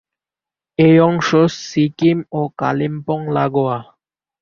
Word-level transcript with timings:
এই 0.79 0.95
অংশ 0.99 1.29
সিকিম 1.61 2.17
ও 2.31 2.41
কালিম্পং 2.57 3.19
লাগোয়া। 3.33 3.77